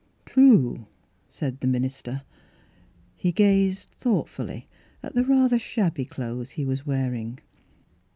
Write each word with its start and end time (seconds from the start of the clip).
"True," 0.25 0.87
said 1.27 1.59
the 1.59 1.67
minister. 1.67 2.23
He 3.15 3.31
gazed 3.31 3.89
thoughtfully 3.91 4.67
at 5.03 5.13
the 5.13 5.23
rather 5.23 5.59
shabby 5.59 6.05
clothes 6.05 6.49
he 6.49 6.65
was 6.65 6.87
wearing. 6.87 7.37